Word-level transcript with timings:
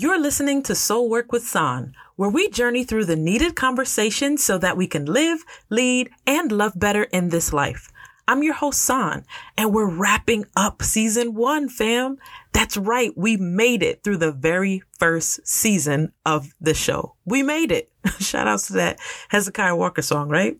You're 0.00 0.18
listening 0.18 0.62
to 0.62 0.74
Soul 0.74 1.10
Work 1.10 1.30
with 1.30 1.46
Sahn, 1.46 1.94
where 2.16 2.30
we 2.30 2.48
journey 2.48 2.84
through 2.84 3.04
the 3.04 3.16
needed 3.16 3.54
conversations 3.54 4.42
so 4.42 4.56
that 4.56 4.74
we 4.78 4.86
can 4.86 5.04
live, 5.04 5.44
lead, 5.68 6.08
and 6.26 6.50
love 6.50 6.72
better 6.74 7.02
in 7.02 7.28
this 7.28 7.52
life. 7.52 7.92
I'm 8.26 8.42
your 8.42 8.54
host, 8.54 8.80
Sahn, 8.80 9.26
and 9.58 9.74
we're 9.74 9.94
wrapping 9.94 10.46
up 10.56 10.82
season 10.82 11.34
one, 11.34 11.68
fam. 11.68 12.16
That's 12.54 12.78
right. 12.78 13.12
We 13.14 13.36
made 13.36 13.82
it 13.82 14.02
through 14.02 14.16
the 14.16 14.32
very 14.32 14.82
first 14.98 15.46
season 15.46 16.14
of 16.24 16.54
the 16.62 16.72
show. 16.72 17.14
We 17.26 17.42
made 17.42 17.70
it. 17.70 17.92
Shout 18.20 18.48
outs 18.48 18.68
to 18.68 18.72
that 18.72 19.00
Hezekiah 19.28 19.76
Walker 19.76 20.00
song, 20.00 20.30
right? 20.30 20.58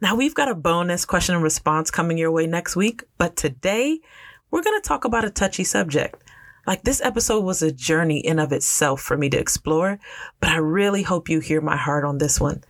Now 0.00 0.16
we've 0.16 0.34
got 0.34 0.50
a 0.50 0.54
bonus 0.56 1.04
question 1.04 1.36
and 1.36 1.44
response 1.44 1.92
coming 1.92 2.18
your 2.18 2.32
way 2.32 2.48
next 2.48 2.74
week, 2.74 3.04
but 3.18 3.36
today 3.36 4.00
we're 4.50 4.64
going 4.64 4.82
to 4.82 4.88
talk 4.88 5.04
about 5.04 5.24
a 5.24 5.30
touchy 5.30 5.62
subject. 5.62 6.24
Like 6.70 6.84
this 6.84 7.00
episode 7.00 7.42
was 7.42 7.62
a 7.62 7.72
journey 7.72 8.20
in 8.20 8.38
of 8.38 8.52
itself 8.52 9.00
for 9.00 9.16
me 9.16 9.28
to 9.30 9.36
explore, 9.36 9.98
but 10.38 10.50
I 10.50 10.58
really 10.58 11.02
hope 11.02 11.28
you 11.28 11.40
hear 11.40 11.60
my 11.60 11.76
heart 11.76 12.04
on 12.04 12.18
this 12.18 12.38
one. 12.38 12.62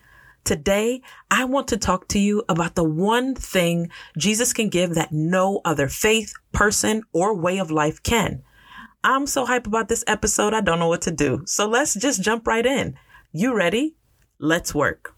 Today, 0.43 1.03
I 1.31 1.45
want 1.45 1.69
to 1.69 1.77
talk 1.77 2.09
to 2.09 2.19
you 2.19 2.43
about 2.49 2.77
the 2.77 2.83
one 2.83 3.35
thing 3.35 3.91
Jesus 4.17 4.55
can 4.55 4.71
give 4.71 4.95
that 4.95 5.13
no 5.13 5.61
other 5.67 5.87
faith, 5.87 6.33
person, 6.51 7.03
or 7.13 7.37
way 7.37 7.59
of 7.59 7.71
life 7.71 8.03
can. 8.03 8.43
I'm 9.05 9.27
so 9.27 9.45
hype 9.45 9.67
about 9.67 9.91
this 9.91 10.03
episode, 10.07 10.55
I 10.55 10.62
don't 10.62 10.79
know 10.79 10.89
what 10.89 11.03
to 11.03 11.11
do. 11.11 11.43
So 11.45 11.69
let's 11.69 11.93
just 11.93 12.23
jump 12.23 12.47
right 12.47 12.65
in. 12.65 12.97
You 13.33 13.55
ready? 13.55 13.97
Let's 14.39 14.75
work. 14.75 15.15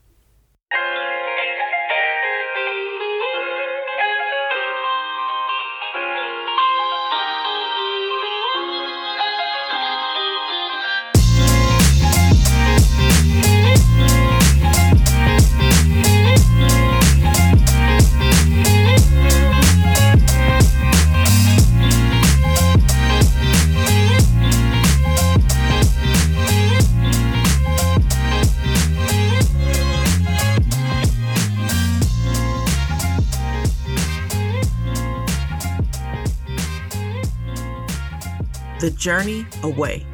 The 38.82 38.90
Journey 38.90 39.46
Away. 39.62 40.04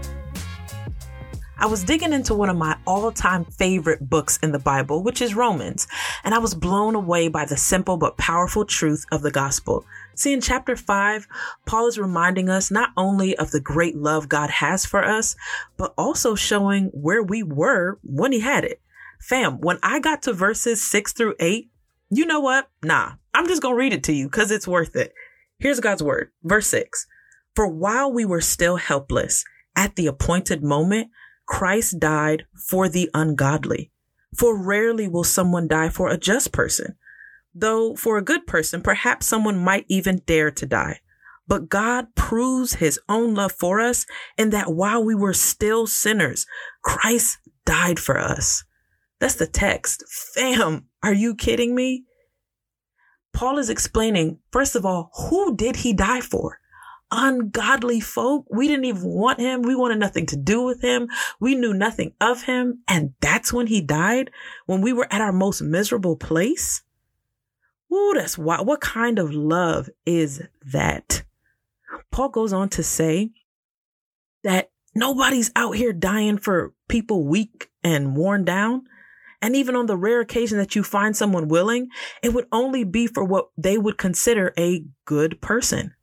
I 1.59 1.65
was 1.65 1.83
digging 1.83 2.13
into 2.13 2.35
one 2.35 2.51
of 2.51 2.57
my 2.59 2.77
all 2.87 3.11
time 3.11 3.47
favorite 3.47 4.11
books 4.11 4.39
in 4.43 4.53
the 4.53 4.59
Bible, 4.59 5.03
which 5.03 5.23
is 5.23 5.35
Romans, 5.35 5.89
and 6.23 6.35
I 6.35 6.39
was 6.39 6.53
blown 6.53 6.95
away 6.95 7.29
by 7.29 7.47
the 7.47 7.57
simple 7.57 7.97
but 7.97 8.19
powerful 8.19 8.67
truth 8.67 9.07
of 9.11 9.23
the 9.23 9.31
gospel. 9.31 9.87
See, 10.17 10.35
in 10.35 10.43
chapter 10.43 10.77
5, 10.77 11.27
Paul 11.65 11.87
is 11.87 11.99
reminding 11.99 12.51
us 12.51 12.71
not 12.71 12.91
only 12.95 13.35
of 13.39 13.53
the 13.53 13.61
great 13.61 13.97
love 13.97 14.29
God 14.29 14.51
has 14.51 14.85
for 14.85 15.03
us, 15.03 15.35
but 15.79 15.95
also 15.97 16.35
showing 16.35 16.91
where 16.93 17.23
we 17.23 17.43
were 17.43 17.99
when 18.03 18.33
he 18.33 18.41
had 18.41 18.65
it. 18.67 18.83
Fam, 19.19 19.63
when 19.63 19.79
I 19.83 19.99
got 19.99 20.21
to 20.25 20.35
verses 20.35 20.85
6 20.85 21.15
through 21.15 21.37
8, 21.41 21.71
you 22.11 22.27
know 22.27 22.41
what? 22.41 22.69
Nah, 22.83 23.13
I'm 23.33 23.49
just 23.49 23.63
gonna 23.63 23.77
read 23.77 23.95
it 23.95 24.05
to 24.05 24.13
you 24.13 24.27
because 24.27 24.51
it's 24.51 24.69
worth 24.69 24.95
it. 24.95 25.15
Here's 25.59 25.81
God's 25.81 26.03
word. 26.03 26.33
Verse 26.45 26.67
6. 26.67 27.07
For 27.59 27.67
while 27.67 28.13
we 28.13 28.25
were 28.25 28.41
still 28.41 28.77
helpless, 28.77 29.45
at 29.75 29.97
the 29.97 30.07
appointed 30.07 30.63
moment, 30.63 31.11
Christ 31.45 31.99
died 31.99 32.47
for 32.55 32.89
the 32.89 33.11
ungodly. 33.13 33.91
For 34.37 34.57
rarely 34.57 35.09
will 35.09 35.25
someone 35.25 35.67
die 35.67 35.89
for 35.89 36.09
a 36.09 36.17
just 36.17 36.53
person. 36.53 36.95
Though 37.53 37.97
for 37.97 38.17
a 38.17 38.23
good 38.23 38.47
person, 38.47 38.81
perhaps 38.81 39.27
someone 39.27 39.59
might 39.59 39.87
even 39.89 40.23
dare 40.25 40.53
to 40.53 40.67
die. 40.67 41.01
But 41.49 41.69
God 41.69 42.15
proves 42.15 42.75
his 42.75 43.01
own 43.09 43.35
love 43.35 43.51
for 43.59 43.81
us 43.81 44.07
in 44.37 44.51
that 44.51 44.73
while 44.73 45.03
we 45.03 45.17
were 45.17 45.35
still 45.35 45.89
sinners, 45.89 46.47
Christ 46.85 47.39
died 47.67 47.99
for 47.99 48.21
us. 48.21 48.63
That's 49.19 49.35
the 49.35 49.49
text. 49.49 50.05
Fam, 50.33 50.87
are 51.03 51.13
you 51.13 51.35
kidding 51.35 51.75
me? 51.75 52.05
Paul 53.33 53.59
is 53.59 53.69
explaining, 53.69 54.39
first 54.53 54.77
of 54.77 54.87
all, 54.87 55.11
who 55.29 55.57
did 55.57 55.75
he 55.75 55.93
die 55.93 56.21
for? 56.21 56.61
Ungodly 57.11 58.01
folk. 58.01 58.47
We 58.51 58.69
didn't 58.69 58.85
even 58.85 59.09
want 59.09 59.41
him. 59.41 59.63
We 59.63 59.75
wanted 59.75 59.99
nothing 59.99 60.27
to 60.27 60.37
do 60.37 60.63
with 60.63 60.83
him. 60.83 61.09
We 61.41 61.55
knew 61.55 61.75
nothing 61.75 62.13
of 62.21 62.43
him. 62.43 62.83
And 62.87 63.15
that's 63.21 63.53
when 63.53 63.67
he 63.67 63.81
died, 63.81 64.31
when 64.67 64.81
we 64.81 64.93
were 64.93 65.09
at 65.11 65.21
our 65.21 65.33
most 65.33 65.63
miserable 65.63 66.17
place. 66.17 66.83
Ooh, 67.93 68.13
that's 68.15 68.37
why. 68.37 68.61
What 68.61 68.81
kind 68.81 69.19
of 69.19 69.33
love 69.33 69.89
is 70.05 70.43
that? 70.73 71.23
Paul 72.11 72.29
goes 72.29 72.53
on 72.53 72.69
to 72.71 72.83
say 72.83 73.31
that 74.45 74.71
nobody's 74.95 75.51
out 75.57 75.77
here 75.77 75.93
dying 75.93 76.39
for 76.39 76.75
people 76.89 77.27
weak 77.27 77.71
and 77.83 78.15
worn 78.17 78.45
down. 78.45 78.83
And 79.41 79.55
even 79.55 79.77
on 79.77 79.87
the 79.87 79.97
rare 79.97 80.21
occasion 80.21 80.59
that 80.59 80.75
you 80.75 80.83
find 80.83 81.17
someone 81.17 81.49
willing, 81.49 81.89
it 82.23 82.35
would 82.35 82.47
only 82.51 82.85
be 82.85 83.07
for 83.07 83.25
what 83.25 83.49
they 83.57 83.79
would 83.79 83.97
consider 83.97 84.53
a 84.59 84.85
good 85.05 85.41
person. 85.41 85.95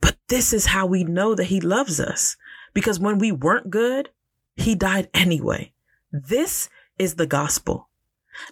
But 0.00 0.16
this 0.28 0.52
is 0.52 0.66
how 0.66 0.86
we 0.86 1.04
know 1.04 1.34
that 1.34 1.44
he 1.44 1.60
loves 1.60 2.00
us 2.00 2.36
because 2.72 2.98
when 2.98 3.18
we 3.18 3.32
weren't 3.32 3.70
good, 3.70 4.10
he 4.56 4.74
died 4.74 5.08
anyway. 5.14 5.72
This 6.12 6.68
is 6.98 7.14
the 7.14 7.26
gospel. 7.26 7.88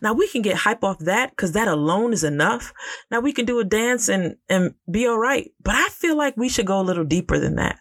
Now 0.02 0.12
we 0.12 0.28
can 0.28 0.42
get 0.42 0.58
hype 0.58 0.84
off 0.84 0.98
that 1.00 1.30
because 1.30 1.52
that 1.52 1.68
alone 1.68 2.12
is 2.12 2.24
enough. 2.24 2.72
Now 3.10 3.20
we 3.20 3.32
can 3.32 3.46
do 3.46 3.60
a 3.60 3.64
dance 3.64 4.08
and, 4.08 4.36
and 4.48 4.74
be 4.90 5.06
all 5.06 5.18
right. 5.18 5.52
But 5.62 5.76
I 5.76 5.88
feel 5.88 6.16
like 6.16 6.36
we 6.36 6.48
should 6.48 6.66
go 6.66 6.80
a 6.80 6.82
little 6.82 7.04
deeper 7.04 7.38
than 7.38 7.56
that. 7.56 7.78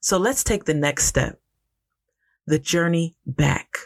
So 0.00 0.18
let's 0.18 0.44
take 0.44 0.64
the 0.64 0.74
next 0.74 1.06
step. 1.06 1.40
The 2.46 2.58
journey 2.58 3.16
back. 3.26 3.76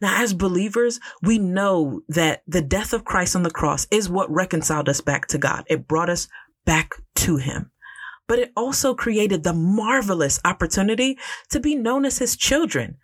Now, 0.00 0.22
as 0.22 0.32
believers, 0.34 1.00
we 1.20 1.38
know 1.38 2.02
that 2.08 2.42
the 2.46 2.62
death 2.62 2.92
of 2.92 3.04
Christ 3.04 3.34
on 3.34 3.42
the 3.42 3.50
cross 3.50 3.88
is 3.90 4.08
what 4.08 4.30
reconciled 4.30 4.88
us 4.88 5.00
back 5.00 5.26
to 5.28 5.38
God. 5.38 5.64
It 5.66 5.88
brought 5.88 6.08
us 6.08 6.28
back 6.64 6.94
to 7.16 7.36
him 7.36 7.72
but 8.26 8.38
it 8.38 8.52
also 8.56 8.94
created 8.94 9.42
the 9.42 9.52
marvelous 9.52 10.40
opportunity 10.44 11.18
to 11.50 11.60
be 11.60 11.74
known 11.74 12.04
as 12.04 12.18
his 12.18 12.36
children. 12.36 12.96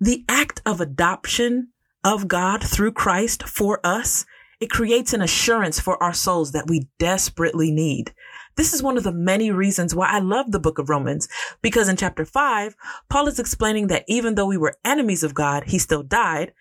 The 0.00 0.24
act 0.28 0.62
of 0.66 0.80
adoption 0.80 1.68
of 2.04 2.28
God 2.28 2.62
through 2.62 2.92
Christ 2.92 3.42
for 3.44 3.80
us, 3.84 4.26
it 4.60 4.70
creates 4.70 5.12
an 5.12 5.22
assurance 5.22 5.78
for 5.78 6.02
our 6.02 6.12
souls 6.12 6.52
that 6.52 6.68
we 6.68 6.88
desperately 6.98 7.70
need. 7.70 8.12
This 8.56 8.72
is 8.72 8.82
one 8.82 8.96
of 8.96 9.04
the 9.04 9.12
many 9.12 9.50
reasons 9.50 9.94
why 9.94 10.08
I 10.08 10.18
love 10.18 10.52
the 10.52 10.60
book 10.60 10.78
of 10.78 10.90
Romans, 10.90 11.28
because 11.62 11.88
in 11.88 11.96
chapter 11.96 12.24
five, 12.24 12.76
Paul 13.08 13.28
is 13.28 13.38
explaining 13.38 13.86
that 13.86 14.04
even 14.08 14.34
though 14.34 14.46
we 14.46 14.58
were 14.58 14.76
enemies 14.84 15.22
of 15.22 15.34
God, 15.34 15.64
he 15.66 15.78
still 15.78 16.02
died. 16.02 16.52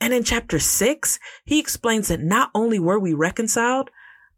And 0.00 0.12
in 0.12 0.24
chapter 0.24 0.58
six, 0.58 1.18
he 1.44 1.58
explains 1.58 2.08
that 2.08 2.20
not 2.20 2.50
only 2.54 2.78
were 2.78 2.98
we 2.98 3.14
reconciled, 3.14 3.90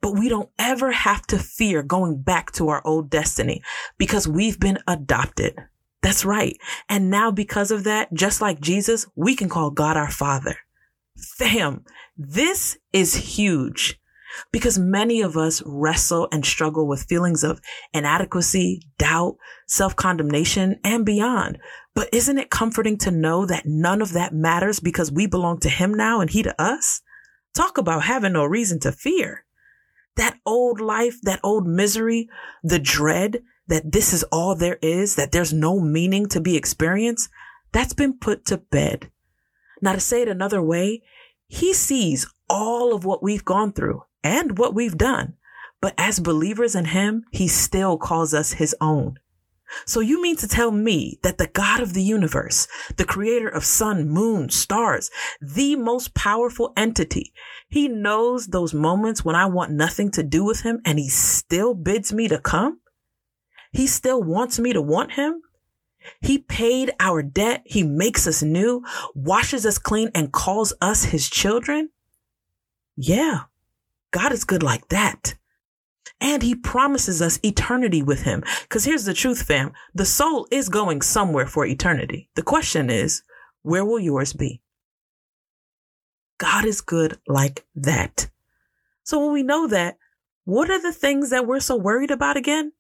but 0.07 0.17
we 0.17 0.29
don't 0.29 0.51
ever 0.57 0.93
have 0.93 1.27
to 1.27 1.37
fear 1.37 1.83
going 1.83 2.23
back 2.23 2.53
to 2.53 2.69
our 2.69 2.81
old 2.85 3.11
destiny 3.11 3.61
because 3.99 4.29
we've 4.29 4.61
been 4.61 4.79
adopted. 4.87 5.59
That's 6.01 6.25
right. 6.25 6.57
And 6.89 7.11
now 7.11 7.33
because 7.33 7.73
of 7.73 7.83
that, 7.83 8.15
just 8.15 8.41
like 8.41 8.61
Jesus, 8.61 9.05
we 9.17 9.35
can 9.35 9.49
call 9.49 9.73
God 9.73 9.97
our 9.97 10.13
father. 10.13 10.59
Fam, 11.17 11.85
this 12.17 12.79
is 12.93 13.17
huge 13.17 13.99
because 14.53 14.79
many 14.79 15.23
of 15.23 15.37
us 15.37 15.61
wrestle 15.67 16.29
and 16.31 16.47
struggle 16.47 16.87
with 16.87 17.09
feelings 17.09 17.43
of 17.43 17.61
inadequacy, 17.93 18.83
doubt, 18.99 19.37
self-condemnation, 19.67 20.79
and 20.85 21.05
beyond. 21.05 21.59
But 21.97 22.11
isn't 22.13 22.39
it 22.39 22.49
comforting 22.49 22.97
to 22.99 23.11
know 23.11 23.45
that 23.45 23.67
none 23.67 24.01
of 24.01 24.13
that 24.13 24.33
matters 24.33 24.79
because 24.79 25.11
we 25.11 25.27
belong 25.27 25.59
to 25.63 25.69
him 25.69 25.93
now 25.93 26.21
and 26.21 26.31
he 26.31 26.45
to 26.45 26.63
us? 26.63 27.03
Talk 27.57 27.77
about 27.77 28.05
having 28.05 28.35
no 28.35 28.45
reason 28.45 28.79
to 28.81 28.93
fear 28.93 29.46
that 30.17 30.39
old 30.45 30.81
life, 30.81 31.21
that 31.23 31.41
old 31.43 31.67
misery, 31.67 32.29
the 32.63 32.79
dread 32.79 33.43
that 33.69 33.93
this 33.93 34.13
is 34.13 34.23
all 34.25 34.55
there 34.55 34.79
is, 34.81 35.17
that 35.17 35.33
there's 35.33 35.53
no 35.53 35.81
meaning 35.81 36.27
to 36.29 36.41
be 36.41 36.57
experienced, 36.57 37.29
that's 37.73 37.95
been 37.95 38.19
put 38.19 38.45
to 38.47 38.59
bed. 38.59 39.11
Now 39.83 39.93
to 39.93 40.01
say 40.01 40.23
it 40.23 40.29
another 40.29 40.63
way, 40.63 41.03
he 41.49 41.73
sees 41.73 42.27
all 42.49 42.95
of 42.95 43.05
what 43.05 43.23
we've 43.23 43.45
gone 43.45 43.73
through 43.73 44.05
and 44.23 44.59
what 44.59 44.75
we've 44.75 44.97
done. 44.97 45.35
But 45.81 45.95
as 45.99 46.21
believers 46.21 46.75
in 46.75 46.87
him, 46.87 47.25
he 47.31 47.49
still 47.49 47.99
calls 47.99 48.33
us 48.33 48.53
his 48.53 48.75
own. 48.81 49.19
So 49.85 50.01
you 50.01 50.23
mean 50.23 50.37
to 50.37 50.49
tell 50.49 50.71
me 50.71 51.19
that 51.23 51.39
the 51.39 51.49
God 51.49 51.81
of 51.81 51.93
the 51.93 52.03
universe, 52.03 52.69
the 52.97 53.05
creator 53.05 53.49
of 53.49 53.65
sun, 53.65 54.09
moon, 54.09 54.49
stars, 54.51 55.11
the 55.41 55.77
most 55.77 56.15
powerful 56.15 56.73
entity, 56.77 57.33
he 57.69 57.89
knows 57.89 58.47
those 58.47 58.73
moments 58.73 59.25
when 59.25 59.37
I 59.37 59.47
want 59.47 59.73
nothing 59.73 60.11
to 60.13 60.23
do 60.23 60.45
with 60.45 60.61
him 60.61 60.81
and 60.85 60.99
he 60.99 61.09
still 61.09 61.75
bids 61.75 62.13
me 62.13 62.29
to 62.29 62.39
come? 62.39 62.81
He 63.73 63.87
still 63.87 64.23
wants 64.23 64.59
me 64.59 64.73
to 64.73 64.81
want 64.81 65.13
him? 65.13 65.43
He 66.21 66.39
paid 66.39 66.93
our 67.01 67.23
debt. 67.23 67.63
He 67.65 67.83
makes 67.83 68.27
us 68.27 68.43
new, 68.43 68.85
washes 69.15 69.67
us 69.67 69.79
clean, 69.79 70.11
and 70.15 70.33
calls 70.33 70.73
us 70.81 71.05
his 71.05 71.29
children. 71.29 71.91
Yeah, 72.97 73.43
God 74.13 74.33
is 74.33 74.45
good 74.45 74.63
like 74.63 74.89
that. 74.89 75.35
And 76.21 76.43
he 76.43 76.55
promises 76.55 77.21
us 77.21 77.39
eternity 77.43 78.03
with 78.03 78.23
him. 78.23 78.43
Cause 78.69 78.85
here's 78.85 79.05
the 79.05 79.15
truth, 79.15 79.43
fam. 79.43 79.73
The 79.95 80.07
soul 80.07 80.47
is 80.51 80.69
going 80.69 81.03
somewhere 81.03 81.47
for 81.47 81.67
eternity. 81.67 82.31
The 82.35 82.43
question 82.43 82.89
is, 82.91 83.23
where 83.63 83.85
will 83.85 84.01
yours 84.01 84.33
be? 84.33 84.63
God 86.39 86.65
is 86.65 86.81
good 86.81 87.19
like 87.27 87.67
that. 87.75 88.29
So 89.03 89.21
when 89.21 89.33
we 89.33 89.43
know 89.43 89.67
that, 89.69 89.99
what 90.45 90.71
are 90.71 90.81
the 90.81 90.93
things 90.93 91.31
that 91.31 91.47
we're 91.47 91.61
so 91.61 91.77
worried 91.77 92.11
about 92.11 92.37
again? 92.37 92.73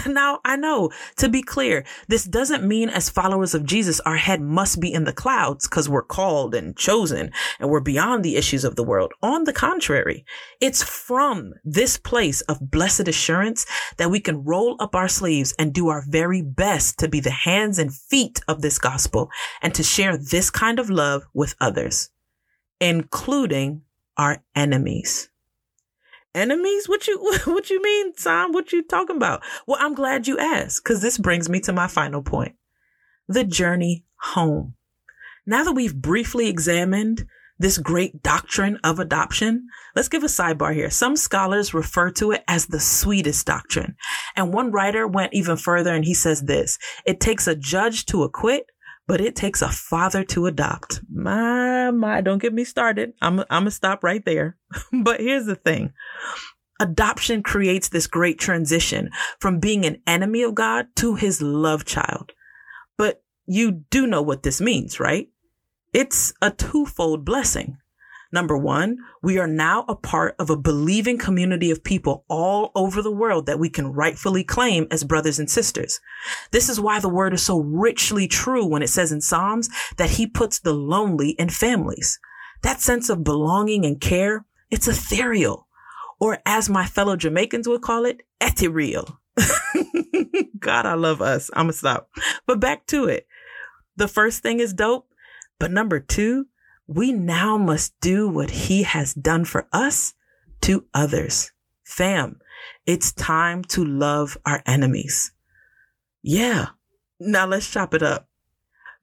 Now, 0.06 0.40
I 0.44 0.56
know 0.56 0.90
to 1.16 1.28
be 1.28 1.42
clear, 1.42 1.84
this 2.08 2.24
doesn't 2.24 2.66
mean 2.66 2.88
as 2.88 3.08
followers 3.08 3.54
of 3.54 3.64
Jesus, 3.64 4.00
our 4.00 4.16
head 4.16 4.40
must 4.40 4.80
be 4.80 4.92
in 4.92 5.04
the 5.04 5.12
clouds 5.12 5.68
because 5.68 5.88
we're 5.88 6.02
called 6.02 6.54
and 6.54 6.76
chosen 6.76 7.30
and 7.58 7.70
we're 7.70 7.80
beyond 7.80 8.24
the 8.24 8.36
issues 8.36 8.64
of 8.64 8.76
the 8.76 8.84
world. 8.84 9.12
On 9.22 9.44
the 9.44 9.52
contrary, 9.52 10.24
it's 10.60 10.82
from 10.82 11.54
this 11.64 11.96
place 11.98 12.40
of 12.42 12.70
blessed 12.70 13.08
assurance 13.08 13.66
that 13.96 14.10
we 14.10 14.20
can 14.20 14.44
roll 14.44 14.76
up 14.80 14.94
our 14.94 15.08
sleeves 15.08 15.54
and 15.58 15.72
do 15.72 15.88
our 15.88 16.04
very 16.08 16.42
best 16.42 16.98
to 16.98 17.08
be 17.08 17.20
the 17.20 17.30
hands 17.30 17.78
and 17.78 17.94
feet 17.94 18.40
of 18.48 18.62
this 18.62 18.78
gospel 18.78 19.30
and 19.62 19.74
to 19.74 19.82
share 19.82 20.16
this 20.16 20.50
kind 20.50 20.78
of 20.78 20.90
love 20.90 21.24
with 21.34 21.54
others, 21.60 22.10
including 22.80 23.82
our 24.16 24.42
enemies 24.54 25.28
enemies? 26.34 26.88
What 26.88 27.06
you 27.06 27.18
what 27.44 27.70
you 27.70 27.82
mean, 27.82 28.14
Sam? 28.16 28.52
What 28.52 28.72
you 28.72 28.82
talking 28.82 29.16
about? 29.16 29.42
Well, 29.66 29.78
I'm 29.80 29.94
glad 29.94 30.26
you 30.26 30.38
asked 30.38 30.82
because 30.84 31.02
this 31.02 31.18
brings 31.18 31.48
me 31.48 31.60
to 31.60 31.72
my 31.72 31.86
final 31.86 32.22
point. 32.22 32.54
The 33.28 33.44
journey 33.44 34.04
home. 34.20 34.74
Now 35.46 35.64
that 35.64 35.72
we've 35.72 35.94
briefly 35.94 36.48
examined 36.48 37.26
this 37.58 37.78
great 37.78 38.22
doctrine 38.22 38.78
of 38.82 38.98
adoption, 38.98 39.68
let's 39.94 40.08
give 40.08 40.24
a 40.24 40.26
sidebar 40.26 40.74
here. 40.74 40.90
Some 40.90 41.16
scholars 41.16 41.72
refer 41.72 42.10
to 42.12 42.32
it 42.32 42.42
as 42.48 42.66
the 42.66 42.80
sweetest 42.80 43.46
doctrine. 43.46 43.94
And 44.34 44.52
one 44.52 44.72
writer 44.72 45.06
went 45.06 45.34
even 45.34 45.56
further 45.56 45.94
and 45.94 46.04
he 46.04 46.14
says 46.14 46.42
this, 46.42 46.78
it 47.06 47.20
takes 47.20 47.46
a 47.46 47.54
judge 47.54 48.06
to 48.06 48.24
acquit, 48.24 48.66
but 49.06 49.20
it 49.20 49.36
takes 49.36 49.62
a 49.62 49.68
father 49.68 50.24
to 50.24 50.46
adopt. 50.46 51.00
My, 51.12 51.90
my, 51.90 52.20
don't 52.20 52.40
get 52.40 52.54
me 52.54 52.64
started. 52.64 53.12
I'm, 53.20 53.40
I'm 53.40 53.46
gonna 53.50 53.70
stop 53.70 54.02
right 54.02 54.24
there. 54.24 54.56
but 54.92 55.20
here's 55.20 55.46
the 55.46 55.56
thing. 55.56 55.92
Adoption 56.80 57.42
creates 57.42 57.88
this 57.88 58.06
great 58.06 58.38
transition 58.38 59.10
from 59.40 59.60
being 59.60 59.84
an 59.84 60.02
enemy 60.06 60.42
of 60.42 60.54
God 60.54 60.86
to 60.96 61.14
his 61.14 61.40
love 61.40 61.84
child. 61.84 62.32
But 62.96 63.22
you 63.46 63.84
do 63.90 64.06
know 64.06 64.22
what 64.22 64.42
this 64.42 64.60
means, 64.60 64.98
right? 64.98 65.28
It's 65.92 66.32
a 66.42 66.50
twofold 66.50 67.24
blessing. 67.24 67.76
Number 68.34 68.58
one, 68.58 68.98
we 69.22 69.38
are 69.38 69.46
now 69.46 69.84
a 69.86 69.94
part 69.94 70.34
of 70.40 70.50
a 70.50 70.56
believing 70.56 71.18
community 71.18 71.70
of 71.70 71.84
people 71.84 72.24
all 72.28 72.72
over 72.74 73.00
the 73.00 73.12
world 73.12 73.46
that 73.46 73.60
we 73.60 73.70
can 73.70 73.92
rightfully 73.92 74.42
claim 74.42 74.88
as 74.90 75.04
brothers 75.04 75.38
and 75.38 75.48
sisters. 75.48 76.00
This 76.50 76.68
is 76.68 76.80
why 76.80 76.98
the 76.98 77.08
word 77.08 77.32
is 77.32 77.44
so 77.44 77.60
richly 77.60 78.26
true 78.26 78.66
when 78.66 78.82
it 78.82 78.88
says 78.88 79.12
in 79.12 79.20
Psalms 79.20 79.68
that 79.98 80.10
he 80.10 80.26
puts 80.26 80.58
the 80.58 80.72
lonely 80.72 81.36
in 81.38 81.48
families. 81.48 82.18
That 82.62 82.80
sense 82.80 83.08
of 83.08 83.22
belonging 83.22 83.86
and 83.86 84.00
care, 84.00 84.44
it's 84.68 84.88
ethereal. 84.88 85.68
Or 86.18 86.40
as 86.44 86.68
my 86.68 86.86
fellow 86.86 87.14
Jamaicans 87.14 87.68
would 87.68 87.82
call 87.82 88.04
it, 88.04 88.22
ethereal. 88.40 89.20
God, 90.58 90.86
I 90.86 90.94
love 90.94 91.22
us. 91.22 91.50
I'm 91.54 91.66
gonna 91.66 91.72
stop. 91.74 92.10
But 92.48 92.58
back 92.58 92.86
to 92.88 93.06
it. 93.06 93.28
The 93.94 94.08
first 94.08 94.42
thing 94.42 94.58
is 94.58 94.74
dope. 94.74 95.06
But 95.60 95.70
number 95.70 96.00
two, 96.00 96.46
we 96.86 97.12
now 97.12 97.56
must 97.56 97.94
do 98.00 98.28
what 98.28 98.50
he 98.50 98.82
has 98.82 99.14
done 99.14 99.44
for 99.44 99.66
us 99.72 100.14
to 100.62 100.84
others. 100.92 101.52
Fam, 101.84 102.40
it's 102.86 103.12
time 103.12 103.62
to 103.64 103.84
love 103.84 104.36
our 104.44 104.62
enemies. 104.66 105.32
Yeah. 106.22 106.68
Now 107.20 107.46
let's 107.46 107.70
chop 107.70 107.94
it 107.94 108.02
up. 108.02 108.28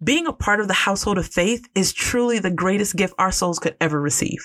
Being 0.04 0.26
a 0.26 0.34
part 0.34 0.60
of 0.60 0.68
the 0.68 0.74
household 0.74 1.18
of 1.18 1.28
faith 1.28 1.68
is 1.76 1.94
truly 1.94 2.40
the 2.40 2.50
greatest 2.50 2.96
gift 2.96 3.14
our 3.20 3.32
souls 3.32 3.60
could 3.60 3.78
ever 3.80 4.02
receive. 4.02 4.40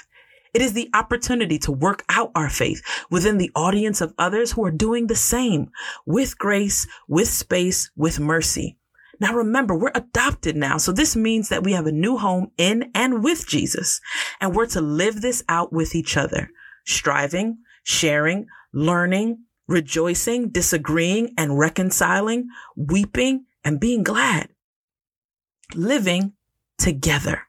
It 0.52 0.62
is 0.62 0.74
the 0.74 0.90
opportunity 0.94 1.58
to 1.60 1.72
work 1.72 2.04
out 2.08 2.30
our 2.34 2.48
faith 2.48 2.82
within 3.10 3.38
the 3.38 3.50
audience 3.54 4.00
of 4.00 4.14
others 4.18 4.52
who 4.52 4.64
are 4.64 4.70
doing 4.70 5.06
the 5.06 5.14
same 5.14 5.70
with 6.06 6.38
grace, 6.38 6.86
with 7.08 7.28
space, 7.28 7.90
with 7.96 8.20
mercy. 8.20 8.76
Now 9.20 9.34
remember, 9.34 9.74
we're 9.74 9.92
adopted 9.94 10.56
now. 10.56 10.78
So 10.78 10.92
this 10.92 11.16
means 11.16 11.48
that 11.48 11.62
we 11.62 11.72
have 11.72 11.86
a 11.86 11.92
new 11.92 12.16
home 12.18 12.50
in 12.56 12.90
and 12.94 13.24
with 13.24 13.46
Jesus. 13.46 14.00
And 14.40 14.54
we're 14.54 14.66
to 14.66 14.80
live 14.80 15.20
this 15.20 15.42
out 15.48 15.72
with 15.72 15.94
each 15.94 16.16
other, 16.16 16.50
striving, 16.84 17.58
sharing, 17.82 18.46
learning, 18.72 19.44
rejoicing, 19.66 20.50
disagreeing 20.50 21.34
and 21.36 21.58
reconciling, 21.58 22.48
weeping 22.76 23.46
and 23.64 23.80
being 23.80 24.02
glad. 24.02 24.48
Living 25.74 26.34
together. 26.78 27.42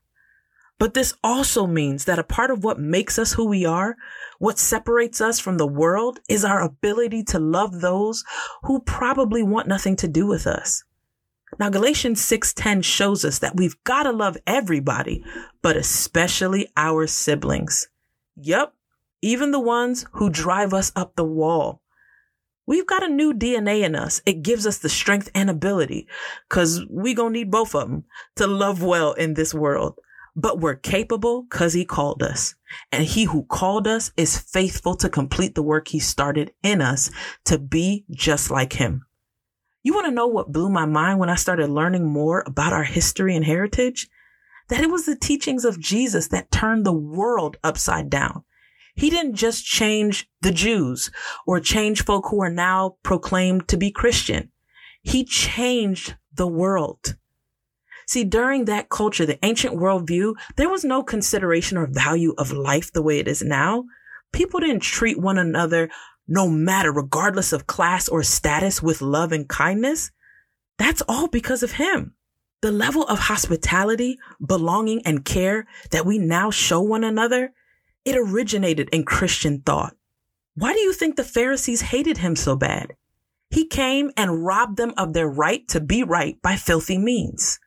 But 0.79 0.93
this 0.93 1.15
also 1.23 1.65
means 1.65 2.05
that 2.05 2.19
a 2.19 2.23
part 2.23 2.51
of 2.51 2.63
what 2.63 2.79
makes 2.79 3.17
us 3.17 3.33
who 3.33 3.45
we 3.47 3.65
are, 3.65 3.95
what 4.37 4.59
separates 4.59 5.21
us 5.21 5.39
from 5.39 5.57
the 5.57 5.67
world 5.67 6.19
is 6.29 6.45
our 6.45 6.61
ability 6.61 7.23
to 7.25 7.39
love 7.39 7.81
those 7.81 8.23
who 8.63 8.81
probably 8.81 9.41
want 9.41 9.67
nothing 9.67 9.95
to 9.97 10.07
do 10.07 10.27
with 10.27 10.45
us. 10.45 10.83
Now 11.59 11.69
Galatians 11.69 12.21
6:10 12.21 12.83
shows 12.83 13.23
us 13.23 13.39
that 13.39 13.55
we've 13.55 13.81
got 13.83 14.03
to 14.03 14.11
love 14.11 14.37
everybody, 14.45 15.23
but 15.61 15.77
especially 15.77 16.67
our 16.75 17.07
siblings. 17.07 17.87
Yep, 18.35 18.73
even 19.21 19.51
the 19.51 19.59
ones 19.59 20.05
who 20.13 20.29
drive 20.29 20.73
us 20.73 20.91
up 20.95 21.15
the 21.15 21.23
wall. 21.23 21.81
We've 22.67 22.85
got 22.85 23.01
a 23.01 23.09
new 23.09 23.33
DNA 23.33 23.81
in 23.81 23.95
us. 23.95 24.21
It 24.25 24.43
gives 24.43 24.67
us 24.67 24.77
the 24.77 24.89
strength 24.89 25.31
and 25.33 25.49
ability 25.49 26.07
cuz 26.49 26.85
we 26.89 27.13
going 27.13 27.33
to 27.33 27.39
need 27.39 27.49
both 27.49 27.73
of 27.73 27.89
them 27.89 28.03
to 28.35 28.45
love 28.45 28.83
well 28.83 29.13
in 29.13 29.33
this 29.33 29.53
world. 29.53 29.97
But 30.35 30.59
we're 30.59 30.75
capable 30.75 31.47
cuz 31.49 31.73
he 31.73 31.85
called 31.85 32.21
us. 32.21 32.55
And 32.91 33.05
he 33.05 33.23
who 33.23 33.45
called 33.45 33.87
us 33.87 34.11
is 34.17 34.37
faithful 34.37 34.95
to 34.95 35.09
complete 35.09 35.55
the 35.55 35.63
work 35.63 35.87
he 35.87 35.99
started 35.99 36.51
in 36.61 36.81
us 36.81 37.09
to 37.45 37.57
be 37.57 38.05
just 38.11 38.51
like 38.51 38.73
him. 38.73 39.06
You 39.83 39.93
want 39.93 40.07
to 40.07 40.11
know 40.11 40.27
what 40.27 40.51
blew 40.51 40.69
my 40.69 40.85
mind 40.85 41.19
when 41.19 41.29
I 41.29 41.35
started 41.35 41.69
learning 41.69 42.05
more 42.05 42.43
about 42.45 42.73
our 42.73 42.83
history 42.83 43.35
and 43.35 43.45
heritage? 43.45 44.07
That 44.69 44.81
it 44.81 44.89
was 44.89 45.05
the 45.05 45.15
teachings 45.15 45.63
of 45.63 45.79
Jesus 45.79 46.27
that 46.29 46.51
turned 46.51 46.85
the 46.85 46.93
world 46.93 47.57
upside 47.63 48.09
down. 48.09 48.43
He 48.95 49.09
didn't 49.09 49.35
just 49.35 49.63
change 49.63 50.27
the 50.41 50.51
Jews 50.51 51.11
or 51.45 51.59
change 51.59 52.03
folk 52.03 52.25
who 52.29 52.41
are 52.41 52.49
now 52.49 52.97
proclaimed 53.03 53.67
to 53.67 53.77
be 53.77 53.91
Christian. 53.91 54.51
He 55.03 55.23
changed 55.23 56.15
the 56.33 56.47
world. 56.47 57.15
See, 58.07 58.23
during 58.23 58.65
that 58.65 58.89
culture, 58.89 59.25
the 59.25 59.43
ancient 59.45 59.75
worldview, 59.75 60.33
there 60.55 60.69
was 60.69 60.83
no 60.83 61.03
consideration 61.03 61.77
or 61.77 61.87
value 61.87 62.33
of 62.37 62.51
life 62.51 62.91
the 62.91 63.01
way 63.01 63.19
it 63.19 63.27
is 63.27 63.43
now. 63.43 63.85
People 64.31 64.59
didn't 64.59 64.81
treat 64.81 65.19
one 65.19 65.37
another 65.37 65.89
no 66.27 66.47
matter, 66.47 66.91
regardless 66.91 67.53
of 67.53 67.67
class 67.67 68.07
or 68.07 68.23
status 68.23 68.81
with 68.81 69.01
love 69.01 69.31
and 69.31 69.47
kindness, 69.47 70.11
that's 70.77 71.01
all 71.07 71.27
because 71.27 71.63
of 71.63 71.73
him. 71.73 72.13
The 72.61 72.71
level 72.71 73.03
of 73.03 73.19
hospitality, 73.19 74.17
belonging, 74.45 75.01
and 75.05 75.23
care 75.23 75.67
that 75.91 76.05
we 76.05 76.17
now 76.17 76.51
show 76.51 76.81
one 76.81 77.03
another, 77.03 77.53
it 78.03 78.17
originated 78.17 78.89
in 78.89 79.05
Christian 79.05 79.61
thought. 79.61 79.95
Why 80.55 80.73
do 80.73 80.79
you 80.79 80.91
think 80.91 81.15
the 81.15 81.23
Pharisees 81.23 81.81
hated 81.81 82.17
him 82.17 82.35
so 82.35 82.55
bad? 82.55 82.95
He 83.49 83.67
came 83.67 84.11
and 84.17 84.45
robbed 84.45 84.77
them 84.77 84.93
of 84.97 85.13
their 85.13 85.29
right 85.29 85.67
to 85.69 85.79
be 85.79 86.03
right 86.03 86.41
by 86.41 86.55
filthy 86.55 86.97
means 86.97 87.59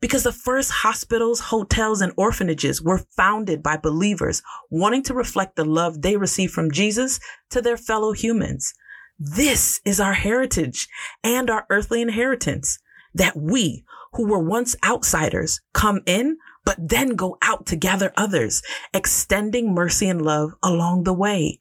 because 0.00 0.22
the 0.22 0.32
first 0.32 0.70
hospitals, 0.70 1.40
hotels, 1.40 2.00
and 2.00 2.12
orphanages 2.16 2.82
were 2.82 3.04
founded 3.16 3.62
by 3.62 3.76
believers 3.76 4.42
wanting 4.70 5.02
to 5.04 5.14
reflect 5.14 5.56
the 5.56 5.64
love 5.64 6.00
they 6.00 6.16
received 6.16 6.52
from 6.52 6.70
Jesus 6.70 7.20
to 7.50 7.60
their 7.60 7.76
fellow 7.76 8.12
humans. 8.12 8.72
This 9.18 9.80
is 9.84 10.00
our 10.00 10.14
heritage 10.14 10.88
and 11.22 11.50
our 11.50 11.66
earthly 11.68 12.00
inheritance 12.00 12.78
that 13.14 13.36
we 13.36 13.84
who 14.14 14.26
were 14.26 14.42
once 14.42 14.74
outsiders 14.84 15.60
come 15.72 16.00
in, 16.06 16.38
but 16.64 16.76
then 16.78 17.10
go 17.10 17.36
out 17.42 17.66
to 17.66 17.76
gather 17.76 18.12
others, 18.16 18.62
extending 18.94 19.74
mercy 19.74 20.08
and 20.08 20.22
love 20.22 20.52
along 20.62 21.04
the 21.04 21.12
way. 21.12 21.60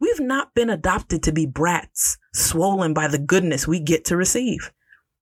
We've 0.00 0.20
not 0.20 0.54
been 0.54 0.70
adopted 0.70 1.22
to 1.24 1.32
be 1.32 1.46
brats, 1.46 2.18
swollen 2.32 2.94
by 2.94 3.06
the 3.06 3.18
goodness 3.18 3.68
we 3.68 3.80
get 3.80 4.04
to 4.06 4.16
receive. 4.16 4.72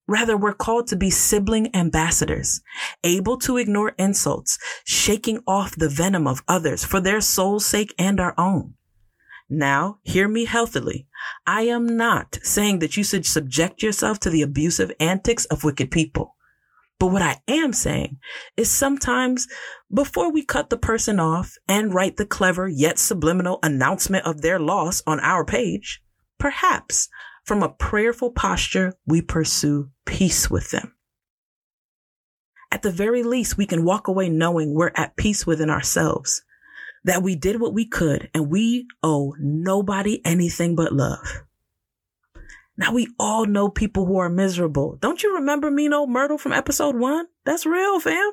Rather, 0.08 0.38
we're 0.38 0.54
called 0.54 0.86
to 0.88 0.96
be 0.96 1.10
sibling 1.10 1.74
ambassadors, 1.76 2.62
able 3.04 3.36
to 3.36 3.58
ignore 3.58 3.94
insults, 3.98 4.58
shaking 4.84 5.40
off 5.46 5.76
the 5.76 5.88
venom 5.88 6.26
of 6.26 6.42
others 6.48 6.82
for 6.82 6.98
their 6.98 7.20
soul's 7.20 7.66
sake 7.66 7.94
and 7.98 8.18
our 8.18 8.34
own. 8.38 8.72
Now, 9.50 9.98
hear 10.02 10.26
me 10.26 10.46
healthily. 10.46 11.06
I 11.46 11.62
am 11.62 11.86
not 11.86 12.38
saying 12.42 12.78
that 12.78 12.96
you 12.96 13.04
should 13.04 13.26
subject 13.26 13.82
yourself 13.82 14.18
to 14.20 14.30
the 14.30 14.42
abusive 14.42 14.90
antics 14.98 15.44
of 15.46 15.62
wicked 15.62 15.90
people. 15.90 16.34
But 16.98 17.08
what 17.08 17.22
I 17.22 17.40
am 17.46 17.72
saying 17.72 18.18
is 18.56 18.70
sometimes 18.70 19.46
before 19.92 20.32
we 20.32 20.44
cut 20.44 20.68
the 20.70 20.76
person 20.76 21.20
off 21.20 21.54
and 21.68 21.94
write 21.94 22.16
the 22.16 22.26
clever 22.26 22.66
yet 22.66 22.98
subliminal 22.98 23.58
announcement 23.62 24.26
of 24.26 24.40
their 24.40 24.58
loss 24.58 25.02
on 25.06 25.20
our 25.20 25.44
page, 25.44 26.02
perhaps 26.38 27.08
from 27.48 27.62
a 27.62 27.70
prayerful 27.70 28.30
posture, 28.30 28.92
we 29.06 29.22
pursue 29.22 29.88
peace 30.04 30.50
with 30.50 30.70
them. 30.70 30.92
At 32.70 32.82
the 32.82 32.90
very 32.90 33.22
least, 33.22 33.56
we 33.56 33.64
can 33.64 33.86
walk 33.86 34.06
away 34.06 34.28
knowing 34.28 34.74
we're 34.74 34.92
at 34.94 35.16
peace 35.16 35.46
within 35.46 35.70
ourselves, 35.70 36.42
that 37.04 37.22
we 37.22 37.34
did 37.34 37.58
what 37.58 37.72
we 37.72 37.86
could 37.86 38.28
and 38.34 38.50
we 38.50 38.86
owe 39.02 39.34
nobody 39.40 40.20
anything 40.26 40.76
but 40.76 40.92
love. 40.92 41.42
Now 42.76 42.92
we 42.92 43.08
all 43.18 43.46
know 43.46 43.70
people 43.70 44.04
who 44.04 44.18
are 44.18 44.28
miserable. 44.28 44.98
Don't 45.00 45.22
you 45.22 45.36
remember 45.36 45.70
Mino 45.70 46.06
Myrtle 46.06 46.36
from 46.36 46.52
episode 46.52 46.96
one? 46.96 47.26
That's 47.46 47.64
real, 47.64 47.98
fam. 47.98 48.30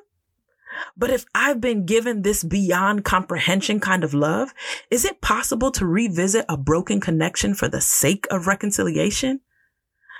But 0.97 1.09
if 1.09 1.25
I've 1.33 1.61
been 1.61 1.85
given 1.85 2.21
this 2.21 2.43
beyond 2.43 3.05
comprehension 3.05 3.79
kind 3.79 4.03
of 4.03 4.13
love, 4.13 4.53
is 4.89 5.05
it 5.05 5.21
possible 5.21 5.71
to 5.71 5.85
revisit 5.85 6.45
a 6.49 6.57
broken 6.57 6.99
connection 6.99 7.53
for 7.53 7.67
the 7.67 7.81
sake 7.81 8.27
of 8.31 8.47
reconciliation? 8.47 9.41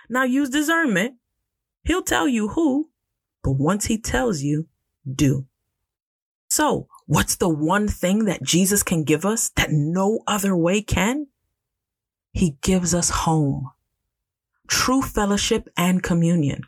Now 0.10 0.24
use 0.24 0.50
discernment. 0.50 1.16
He'll 1.84 2.04
tell 2.04 2.28
you 2.28 2.50
who, 2.50 2.90
but 3.44 3.54
once 3.54 3.86
he 3.86 3.98
tells 3.98 4.42
you, 4.42 4.68
do. 5.12 5.46
So 6.50 6.88
what's 7.06 7.36
the 7.36 7.50
one 7.50 7.88
thing 7.88 8.26
that 8.26 8.44
Jesus 8.44 8.84
can 8.84 9.04
give 9.04 9.26
us 9.26 9.50
that 9.56 9.72
no 9.72 10.22
other 10.28 10.56
way 10.56 10.82
can? 10.82 11.28
He 12.32 12.58
gives 12.62 12.94
us 12.94 13.10
home 13.10 13.72
true 14.68 15.02
fellowship 15.02 15.70
and 15.78 16.02
communion, 16.04 16.62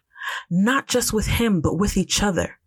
not 0.50 0.88
just 0.88 1.14
with 1.14 1.28
him, 1.28 1.62
but 1.62 1.78
with 1.78 1.98
each 1.98 2.22
other. 2.22 2.60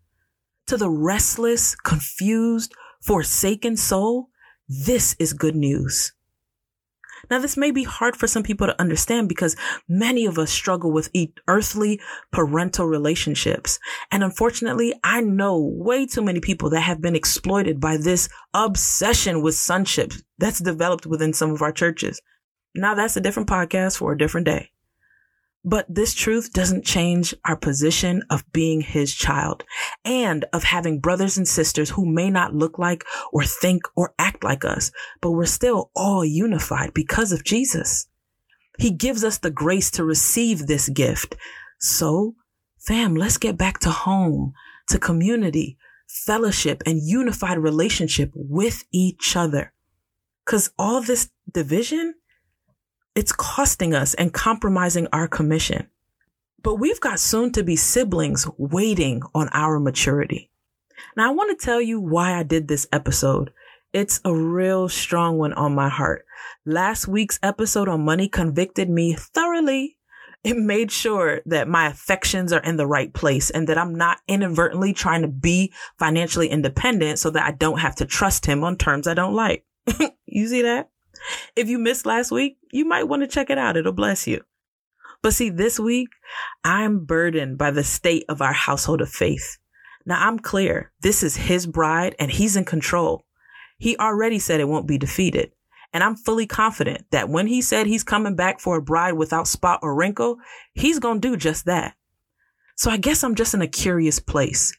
To 0.71 0.77
the 0.77 0.89
restless, 0.89 1.75
confused, 1.75 2.77
forsaken 3.01 3.77
soul, 3.77 4.29
this 4.69 5.17
is 5.19 5.33
good 5.33 5.57
news. 5.57 6.13
Now, 7.29 7.41
this 7.41 7.57
may 7.57 7.73
be 7.73 7.83
hard 7.83 8.15
for 8.15 8.29
some 8.29 8.45
people 8.45 8.69
to 8.69 8.81
understand 8.81 9.29
because 9.29 9.57
many 9.89 10.27
of 10.27 10.39
us 10.39 10.53
struggle 10.53 10.93
with 10.93 11.11
earthly 11.49 12.01
parental 12.31 12.87
relationships. 12.87 13.81
And 14.13 14.23
unfortunately, 14.23 14.95
I 15.03 15.23
know 15.23 15.59
way 15.59 16.07
too 16.07 16.23
many 16.23 16.39
people 16.39 16.71
that 16.71 16.83
have 16.83 17.01
been 17.01 17.17
exploited 17.17 17.81
by 17.81 17.97
this 17.97 18.29
obsession 18.55 19.43
with 19.43 19.57
sonship 19.57 20.13
that's 20.39 20.61
developed 20.61 21.05
within 21.05 21.33
some 21.33 21.51
of 21.51 21.63
our 21.63 21.73
churches. 21.73 22.23
Now, 22.77 22.95
that's 22.95 23.17
a 23.17 23.21
different 23.21 23.49
podcast 23.49 23.97
for 23.97 24.13
a 24.13 24.17
different 24.19 24.47
day. 24.47 24.71
But 25.65 25.87
this 25.95 26.15
truth 26.15 26.53
doesn't 26.53 26.87
change 26.87 27.35
our 27.45 27.57
position 27.57 28.23
of 28.31 28.51
being 28.51 28.81
his 28.81 29.15
child 29.15 29.65
and 30.05 30.47
of 30.55 30.65
having 30.65 31.01
brothers 31.01 31.37
and 31.37 31.47
sisters 31.47 31.91
who 31.91 32.07
may 32.07 32.31
not 32.31 32.55
look 32.55 32.79
like 32.79 33.05
or 33.31 33.45
think 33.45 33.83
or 33.95 34.15
act 34.19 34.43
like 34.43 34.65
us, 34.65 34.91
but 35.21 35.33
we're 35.33 35.45
still 35.45 35.91
all 35.95 36.25
unified 36.25 36.95
because 36.95 37.31
of 37.31 37.45
Jesus. 37.45 38.07
He 38.79 38.91
gives 38.91 39.23
us 39.23 39.37
the 39.37 39.51
grace 39.51 39.91
to 39.93 40.05
receive 40.05 40.67
this 40.67 40.89
gift. 40.89 41.37
So, 41.79 42.37
fam, 42.79 43.15
let's 43.15 43.37
get 43.37 43.59
back 43.59 43.81
to 43.81 43.91
home, 43.91 44.55
to 44.89 44.99
community, 44.99 45.77
fellowship, 46.09 46.83
and 46.87 47.03
unified 47.03 47.59
relationship 47.59 48.31
with 48.35 48.85
each 48.91 49.37
other. 49.37 49.75
Cause 50.47 50.71
all 50.79 51.03
this 51.03 51.31
division, 51.53 52.15
it's 53.21 53.33
costing 53.33 53.93
us 53.93 54.15
and 54.15 54.33
compromising 54.33 55.07
our 55.13 55.29
commission. 55.29 55.87
But 56.63 56.77
we've 56.77 57.01
got 57.01 57.21
soon 57.21 57.53
to 57.53 57.63
be 57.63 57.77
siblings 57.77 58.49
waiting 58.57 59.21
on 59.35 59.51
our 59.53 59.79
maturity. 59.79 60.51
Now, 61.19 61.29
I 61.29 61.35
want 61.35 61.51
to 61.51 61.63
tell 61.63 61.83
you 61.83 62.01
why 62.01 62.33
I 62.33 62.45
did 62.45 62.67
this 62.67 62.89
episode. 62.91 63.53
It's 63.93 64.23
a 64.25 64.35
real 64.35 64.89
strong 64.89 65.37
one 65.37 65.53
on 65.53 65.75
my 65.75 65.91
heart. 65.91 66.25
Last 66.65 67.09
week's 67.09 67.39
episode 67.43 67.91
on 67.91 68.07
money 68.07 68.27
convicted 68.27 68.89
me 68.89 69.13
thoroughly. 69.13 69.99
It 70.43 70.57
made 70.57 70.91
sure 70.91 71.43
that 71.45 71.69
my 71.69 71.89
affections 71.89 72.55
are 72.55 72.63
in 72.63 72.79
the 72.79 72.87
right 72.87 73.13
place 73.13 73.51
and 73.51 73.69
that 73.69 73.77
I'm 73.77 73.95
not 73.97 74.17
inadvertently 74.29 74.95
trying 74.95 75.21
to 75.21 75.29
be 75.29 75.75
financially 75.99 76.49
independent 76.49 77.19
so 77.19 77.29
that 77.29 77.45
I 77.45 77.51
don't 77.51 77.81
have 77.81 77.97
to 77.97 78.07
trust 78.07 78.47
him 78.47 78.65
on 78.65 78.79
terms 78.79 79.07
I 79.07 79.13
don't 79.13 79.35
like. 79.35 79.67
you 80.25 80.49
see 80.49 80.63
that? 80.63 80.89
If 81.57 81.69
you 81.69 81.79
missed 81.79 82.07
last 82.07 82.31
week, 82.31 82.59
you 82.73 82.85
might 82.85 83.09
want 83.09 83.23
to 83.23 83.29
check 83.29 83.51
it 83.51 83.59
out. 83.59 83.77
It'll 83.77 83.93
bless 83.93 84.27
you. 84.27 84.43
But 85.23 85.35
see, 85.35 85.51
this 85.51 85.79
week, 85.79 86.09
I'm 86.65 87.05
burdened 87.05 87.59
by 87.59 87.71
the 87.71 87.85
state 87.85 88.25
of 88.29 88.41
our 88.41 88.53
household 88.53 89.01
of 89.01 89.11
faith. 89.11 89.59
Now 90.07 90.27
I'm 90.27 90.39
clear. 90.39 90.93
This 91.01 91.23
is 91.23 91.37
his 91.37 91.67
bride 91.67 92.17
and 92.19 92.31
he's 92.31 92.57
in 92.57 92.65
control. 92.65 93.25
He 93.79 93.97
already 93.99 94.39
said 94.39 94.61
it 94.61 94.69
won't 94.69 94.89
be 94.89 94.99
defeated. 94.99 95.53
And 95.93 96.05
I'm 96.05 96.17
fully 96.17 96.47
confident 96.47 97.05
that 97.11 97.29
when 97.29 97.49
he 97.49 97.61
said 97.61 97.87
he's 97.87 98.05
coming 98.05 98.37
back 98.37 98.61
for 98.61 98.77
a 98.77 98.83
bride 98.83 99.15
without 99.15 99.49
spot 99.49 99.81
or 99.83 99.95
wrinkle, 99.95 100.39
he's 100.73 101.01
going 101.01 101.21
to 101.21 101.29
do 101.31 101.37
just 101.37 101.65
that. 101.65 101.95
So 102.77 102.91
I 102.91 102.97
guess 102.97 103.25
I'm 103.25 103.35
just 103.35 103.55
in 103.55 103.61
a 103.61 103.67
curious 103.67 104.21
place 104.21 104.73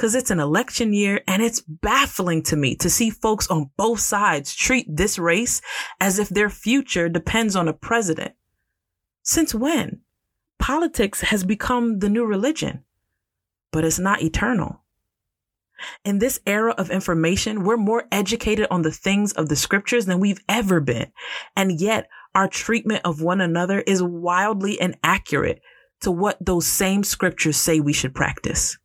because 0.00 0.14
it's 0.14 0.30
an 0.30 0.40
election 0.40 0.94
year 0.94 1.20
and 1.28 1.42
it's 1.42 1.60
baffling 1.60 2.42
to 2.42 2.56
me 2.56 2.74
to 2.74 2.88
see 2.88 3.10
folks 3.10 3.46
on 3.48 3.68
both 3.76 4.00
sides 4.00 4.54
treat 4.54 4.86
this 4.88 5.18
race 5.18 5.60
as 6.00 6.18
if 6.18 6.30
their 6.30 6.48
future 6.48 7.10
depends 7.10 7.54
on 7.54 7.68
a 7.68 7.74
president. 7.74 8.32
Since 9.22 9.54
when? 9.54 10.00
Politics 10.58 11.20
has 11.20 11.44
become 11.44 11.98
the 11.98 12.08
new 12.08 12.24
religion, 12.24 12.82
but 13.72 13.84
it's 13.84 13.98
not 13.98 14.22
eternal. 14.22 14.80
In 16.02 16.18
this 16.18 16.40
era 16.46 16.72
of 16.78 16.90
information, 16.90 17.62
we're 17.62 17.76
more 17.76 18.04
educated 18.10 18.68
on 18.70 18.80
the 18.80 18.90
things 18.90 19.34
of 19.34 19.50
the 19.50 19.56
scriptures 19.56 20.06
than 20.06 20.18
we've 20.18 20.42
ever 20.48 20.80
been. 20.80 21.12
And 21.54 21.78
yet 21.78 22.08
our 22.34 22.48
treatment 22.48 23.02
of 23.04 23.20
one 23.20 23.42
another 23.42 23.80
is 23.82 24.02
wildly 24.02 24.80
inaccurate 24.80 25.60
to 26.00 26.10
what 26.10 26.38
those 26.40 26.66
same 26.66 27.04
scriptures 27.04 27.58
say 27.58 27.80
we 27.80 27.92
should 27.92 28.14
practice. 28.14 28.78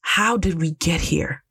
How 0.00 0.36
did 0.36 0.60
we 0.60 0.72
get 0.72 1.00
here? 1.00 1.44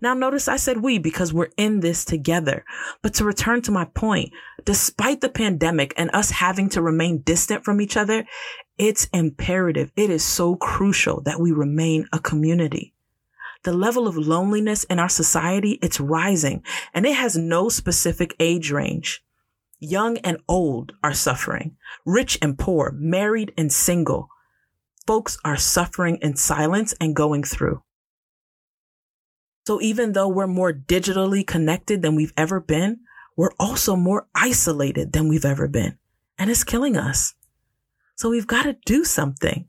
Now 0.00 0.14
notice 0.14 0.48
I 0.48 0.56
said 0.56 0.82
we 0.82 0.98
because 0.98 1.32
we're 1.32 1.50
in 1.56 1.80
this 1.80 2.04
together. 2.04 2.64
But 3.02 3.14
to 3.14 3.24
return 3.24 3.62
to 3.62 3.70
my 3.70 3.84
point, 3.84 4.32
despite 4.64 5.20
the 5.20 5.28
pandemic 5.28 5.92
and 5.96 6.10
us 6.12 6.30
having 6.30 6.68
to 6.70 6.82
remain 6.82 7.22
distant 7.22 7.64
from 7.64 7.80
each 7.80 7.96
other, 7.96 8.24
it's 8.78 9.08
imperative. 9.12 9.92
It 9.96 10.10
is 10.10 10.24
so 10.24 10.56
crucial 10.56 11.20
that 11.22 11.40
we 11.40 11.52
remain 11.52 12.06
a 12.12 12.18
community. 12.18 12.94
The 13.64 13.72
level 13.72 14.08
of 14.08 14.16
loneliness 14.16 14.84
in 14.84 14.98
our 14.98 15.08
society, 15.08 15.78
it's 15.82 16.00
rising 16.00 16.64
and 16.94 17.06
it 17.06 17.14
has 17.14 17.36
no 17.36 17.68
specific 17.68 18.34
age 18.40 18.72
range. 18.72 19.22
Young 19.78 20.16
and 20.18 20.38
old 20.48 20.92
are 21.02 21.14
suffering, 21.14 21.76
rich 22.06 22.38
and 22.40 22.58
poor, 22.58 22.92
married 22.96 23.52
and 23.56 23.72
single, 23.72 24.28
folks 25.06 25.38
are 25.44 25.56
suffering 25.56 26.18
in 26.22 26.36
silence 26.36 26.94
and 27.00 27.16
going 27.16 27.42
through. 27.42 27.82
So 29.66 29.80
even 29.80 30.12
though 30.12 30.28
we're 30.28 30.46
more 30.46 30.72
digitally 30.72 31.46
connected 31.46 32.02
than 32.02 32.16
we've 32.16 32.32
ever 32.36 32.60
been, 32.60 33.00
we're 33.36 33.52
also 33.58 33.96
more 33.96 34.26
isolated 34.34 35.12
than 35.12 35.28
we've 35.28 35.44
ever 35.44 35.68
been. 35.68 35.98
And 36.38 36.50
it's 36.50 36.64
killing 36.64 36.96
us. 36.96 37.34
So 38.16 38.30
we've 38.30 38.46
got 38.46 38.64
to 38.64 38.76
do 38.84 39.04
something. 39.04 39.68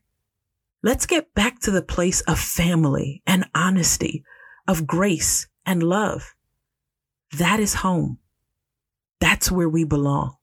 Let's 0.81 1.05
get 1.05 1.33
back 1.33 1.59
to 1.61 1.71
the 1.71 1.81
place 1.81 2.21
of 2.21 2.39
family 2.39 3.21
and 3.25 3.45
honesty, 3.55 4.23
of 4.67 4.87
grace 4.87 5.47
and 5.65 5.81
love. 5.81 6.35
That 7.37 7.59
is 7.59 7.75
home. 7.75 8.19
That's 9.19 9.49
where 9.49 9.69
we 9.69 9.85
belong. 9.85 10.35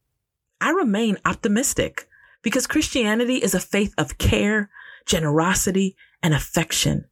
I 0.61 0.71
remain 0.71 1.19
optimistic 1.25 2.09
because 2.43 2.67
Christianity 2.67 3.37
is 3.37 3.55
a 3.55 3.61
faith 3.61 3.95
of 3.99 4.19
care, 4.19 4.71
generosity, 5.07 5.97
and 6.23 6.35
affection. 6.35 7.07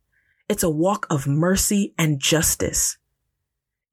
It's 0.49 0.63
a 0.63 0.71
walk 0.71 1.07
of 1.11 1.27
mercy 1.27 1.95
and 1.99 2.21
justice. 2.21 2.99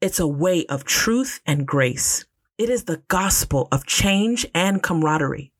It's 0.02 0.20
a 0.20 0.28
way 0.28 0.66
of 0.68 0.84
truth 0.84 1.40
and 1.46 1.68
grace. 1.68 2.26
It 2.58 2.70
is 2.70 2.86
the 2.86 3.02
gospel 3.08 3.68
of 3.72 3.86
change 3.86 4.46
and 4.54 4.82
camaraderie. 4.82 5.52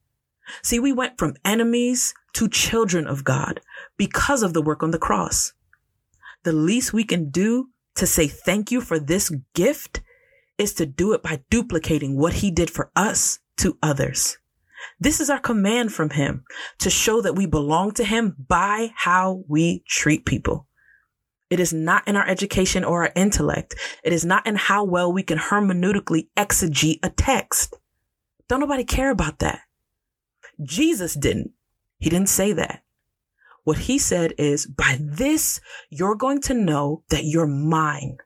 See, 0.62 0.80
we 0.80 0.94
went 0.94 1.18
from 1.18 1.36
enemies 1.44 2.14
to 2.34 2.48
children 2.48 3.08
of 3.08 3.24
God 3.24 3.62
because 3.98 4.44
of 4.44 4.54
the 4.54 4.62
work 4.62 4.84
on 4.84 4.92
the 4.92 5.00
cross. 5.00 5.54
The 6.44 6.54
least 6.54 6.94
we 6.94 7.04
can 7.04 7.30
do 7.30 7.70
to 7.96 8.06
say 8.06 8.28
thank 8.28 8.72
you 8.72 8.82
for 8.82 9.00
this 9.00 9.32
gift 9.54 10.02
is 10.58 10.74
to 10.76 10.86
do 10.86 11.14
it 11.14 11.24
by 11.24 11.42
duplicating 11.50 12.18
what 12.18 12.34
he 12.34 12.52
did 12.52 12.70
for 12.70 12.92
us 12.96 13.40
to 13.58 13.78
others. 13.82 14.38
This 15.00 15.20
is 15.20 15.30
our 15.30 15.40
command 15.40 15.94
from 15.94 16.12
him 16.12 16.44
to 16.80 16.90
show 16.90 17.22
that 17.22 17.36
we 17.36 17.46
belong 17.46 17.92
to 17.94 18.04
him 18.04 18.36
by 18.48 18.92
how 18.96 19.44
we 19.48 19.84
treat 19.88 20.26
people. 20.26 20.68
It 21.50 21.60
is 21.60 21.74
not 21.74 22.08
in 22.08 22.16
our 22.16 22.28
education 22.28 22.84
or 22.84 23.04
our 23.04 23.12
intellect. 23.16 23.76
It 24.04 24.14
is 24.14 24.26
not 24.26 24.48
in 24.48 24.56
how 24.56 24.84
well 24.84 25.12
we 25.14 25.24
can 25.24 25.38
hermeneutically 25.38 26.30
exegete 26.36 27.00
a 27.04 27.10
text. 27.10 27.76
Don't 28.48 28.60
nobody 28.60 28.84
care 28.84 29.12
about 29.12 29.40
that. 29.40 29.62
Jesus 30.64 31.14
didn't. 31.14 31.52
He 32.00 32.10
didn't 32.10 32.30
say 32.30 32.54
that. 32.54 32.84
What 33.64 33.80
he 33.80 33.98
said 33.98 34.34
is, 34.38 34.68
by 34.68 34.98
this, 35.00 35.60
you're 35.90 36.16
going 36.16 36.42
to 36.44 36.54
know 36.54 37.04
that 37.10 37.26
you're 37.26 37.48
mine 37.48 38.18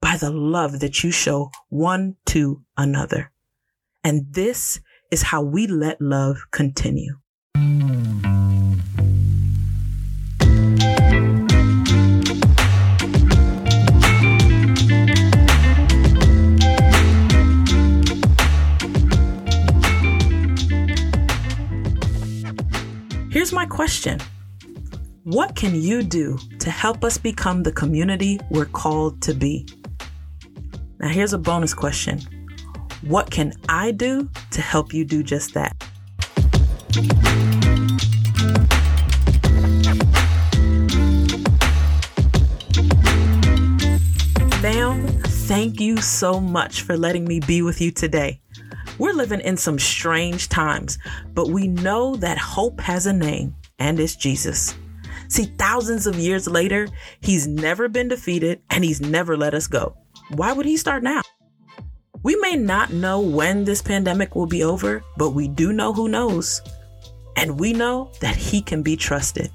by 0.00 0.16
the 0.16 0.30
love 0.30 0.80
that 0.80 1.02
you 1.04 1.10
show 1.10 1.50
one 1.68 2.16
to 2.26 2.62
another. 2.76 3.32
And 4.02 4.32
this 4.32 4.80
is 5.10 5.22
how 5.22 5.42
we 5.42 5.66
let 5.66 6.00
love 6.00 6.36
continue. 6.50 7.16
Here's 23.30 23.52
my 23.52 23.66
question 23.66 24.18
What 25.24 25.54
can 25.54 25.74
you 25.74 26.02
do 26.02 26.38
to 26.58 26.70
help 26.70 27.04
us 27.04 27.18
become 27.18 27.62
the 27.62 27.72
community 27.72 28.40
we're 28.50 28.64
called 28.64 29.20
to 29.22 29.34
be? 29.34 29.68
Now, 30.98 31.08
here's 31.08 31.34
a 31.34 31.38
bonus 31.38 31.74
question 31.74 32.20
What 33.02 33.30
can 33.30 33.52
I 33.68 33.90
do 33.90 34.30
to 34.52 34.60
help 34.60 34.94
you 34.94 35.04
do 35.04 35.22
just 35.22 35.54
that? 35.54 35.76
Fam, 44.60 45.06
thank 45.46 45.78
you 45.78 45.98
so 45.98 46.40
much 46.40 46.82
for 46.82 46.96
letting 46.96 47.26
me 47.26 47.40
be 47.40 47.62
with 47.62 47.80
you 47.80 47.90
today. 47.90 48.40
We're 48.98 49.12
living 49.12 49.40
in 49.40 49.58
some 49.58 49.78
strange 49.78 50.48
times, 50.48 50.98
but 51.34 51.50
we 51.50 51.68
know 51.68 52.16
that 52.16 52.38
hope 52.38 52.80
has 52.80 53.04
a 53.06 53.12
name, 53.12 53.54
and 53.78 54.00
it's 54.00 54.16
Jesus. 54.16 54.74
See, 55.28 55.44
thousands 55.58 56.06
of 56.06 56.16
years 56.16 56.48
later, 56.48 56.88
he's 57.20 57.46
never 57.46 57.88
been 57.88 58.08
defeated 58.08 58.62
and 58.70 58.84
he's 58.84 59.00
never 59.00 59.36
let 59.36 59.54
us 59.54 59.66
go. 59.66 59.96
Why 60.30 60.52
would 60.52 60.66
he 60.66 60.76
start 60.76 61.02
now? 61.02 61.20
We 62.26 62.34
may 62.34 62.56
not 62.56 62.92
know 62.92 63.20
when 63.20 63.62
this 63.62 63.80
pandemic 63.80 64.34
will 64.34 64.48
be 64.48 64.64
over, 64.64 65.04
but 65.16 65.30
we 65.30 65.46
do 65.46 65.72
know 65.72 65.92
who 65.92 66.08
knows. 66.08 66.60
And 67.36 67.60
we 67.60 67.72
know 67.72 68.10
that 68.20 68.34
he 68.34 68.60
can 68.60 68.82
be 68.82 68.96
trusted. 68.96 69.52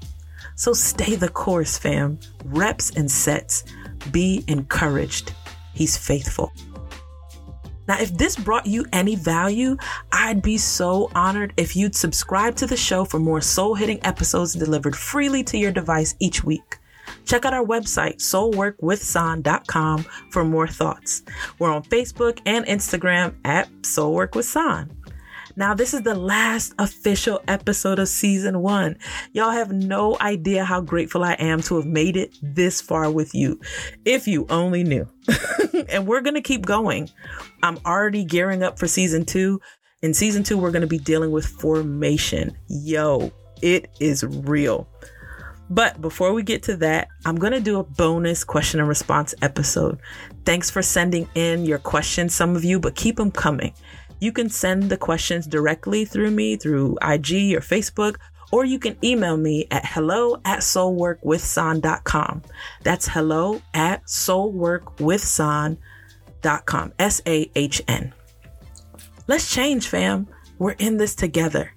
So 0.56 0.72
stay 0.72 1.16
the 1.16 1.28
course, 1.28 1.76
fam. 1.76 2.18
Reps 2.46 2.88
and 2.96 3.10
sets. 3.10 3.64
Be 4.10 4.42
encouraged. 4.48 5.34
He's 5.74 5.98
faithful. 5.98 6.50
Now, 7.88 8.00
if 8.00 8.16
this 8.16 8.36
brought 8.36 8.64
you 8.64 8.86
any 8.90 9.16
value, 9.16 9.76
I'd 10.10 10.40
be 10.40 10.56
so 10.56 11.10
honored 11.14 11.52
if 11.58 11.76
you'd 11.76 11.94
subscribe 11.94 12.56
to 12.56 12.66
the 12.66 12.78
show 12.78 13.04
for 13.04 13.18
more 13.20 13.42
soul 13.42 13.74
hitting 13.74 14.02
episodes 14.02 14.54
delivered 14.54 14.96
freely 14.96 15.44
to 15.44 15.58
your 15.58 15.72
device 15.72 16.14
each 16.20 16.42
week. 16.42 16.78
Check 17.24 17.44
out 17.44 17.54
our 17.54 17.64
website, 17.64 18.16
soulworkwithsahn.com, 18.16 20.06
for 20.30 20.44
more 20.44 20.68
thoughts. 20.68 21.22
We're 21.58 21.72
on 21.72 21.82
Facebook 21.84 22.40
and 22.46 22.66
Instagram 22.66 23.34
at 23.44 23.70
soulworkwithsahn. 23.82 24.90
Now, 25.54 25.74
this 25.74 25.92
is 25.92 26.02
the 26.02 26.14
last 26.14 26.72
official 26.78 27.40
episode 27.46 27.98
of 27.98 28.08
season 28.08 28.60
one. 28.60 28.96
Y'all 29.32 29.50
have 29.50 29.70
no 29.70 30.16
idea 30.20 30.64
how 30.64 30.80
grateful 30.80 31.24
I 31.24 31.34
am 31.34 31.60
to 31.62 31.76
have 31.76 31.86
made 31.86 32.16
it 32.16 32.38
this 32.42 32.80
far 32.80 33.10
with 33.10 33.34
you. 33.34 33.60
If 34.04 34.26
you 34.26 34.46
only 34.48 34.82
knew. 34.82 35.06
and 35.88 36.06
we're 36.06 36.22
going 36.22 36.34
to 36.34 36.40
keep 36.40 36.64
going. 36.64 37.10
I'm 37.62 37.78
already 37.84 38.24
gearing 38.24 38.62
up 38.62 38.78
for 38.78 38.88
season 38.88 39.24
two. 39.24 39.60
In 40.00 40.14
season 40.14 40.42
two, 40.42 40.56
we're 40.58 40.70
going 40.70 40.82
to 40.82 40.88
be 40.88 40.98
dealing 40.98 41.30
with 41.30 41.46
formation. 41.46 42.56
Yo, 42.68 43.30
it 43.60 43.90
is 44.00 44.24
real. 44.24 44.88
But 45.72 46.00
before 46.02 46.34
we 46.34 46.42
get 46.42 46.62
to 46.64 46.76
that, 46.76 47.08
I'm 47.24 47.36
going 47.36 47.54
to 47.54 47.60
do 47.60 47.78
a 47.78 47.82
bonus 47.82 48.44
question 48.44 48.78
and 48.78 48.86
response 48.86 49.34
episode. 49.40 49.98
Thanks 50.44 50.68
for 50.68 50.82
sending 50.82 51.26
in 51.34 51.64
your 51.64 51.78
questions, 51.78 52.34
some 52.34 52.54
of 52.54 52.62
you, 52.62 52.78
but 52.78 52.94
keep 52.94 53.16
them 53.16 53.30
coming. 53.30 53.72
You 54.20 54.32
can 54.32 54.50
send 54.50 54.90
the 54.90 54.98
questions 54.98 55.46
directly 55.46 56.04
through 56.04 56.30
me 56.30 56.56
through 56.56 56.98
IG 57.00 57.54
or 57.54 57.60
Facebook, 57.60 58.16
or 58.52 58.66
you 58.66 58.78
can 58.78 58.98
email 59.02 59.38
me 59.38 59.66
at 59.70 59.86
hello 59.86 60.36
at 60.44 60.58
soulworkwithsahn.com. 60.58 62.42
That's 62.82 63.08
hello 63.08 63.62
at 63.72 64.04
soulworkwithsahn.com. 64.04 66.92
S 66.98 67.22
A 67.26 67.50
H 67.54 67.82
N. 67.88 68.12
Let's 69.26 69.50
change, 69.50 69.88
fam. 69.88 70.28
We're 70.58 70.72
in 70.72 70.98
this 70.98 71.14
together. 71.14 71.72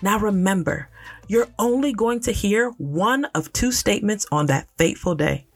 Now 0.00 0.20
remember, 0.20 0.88
you're 1.28 1.48
only 1.58 1.92
going 1.92 2.20
to 2.20 2.32
hear 2.32 2.70
one 2.78 3.24
of 3.26 3.52
two 3.52 3.72
statements 3.72 4.26
on 4.32 4.46
that 4.46 4.68
fateful 4.76 5.14
day. 5.14 5.46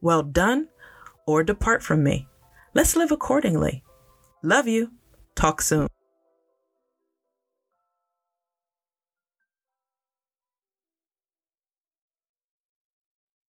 Well 0.00 0.22
done 0.22 0.68
or 1.26 1.42
depart 1.42 1.82
from 1.82 2.02
me. 2.02 2.28
Let's 2.74 2.96
live 2.96 3.10
accordingly. 3.10 3.82
Love 4.42 4.68
you. 4.68 4.92
Talk 5.34 5.60
soon. 5.60 5.88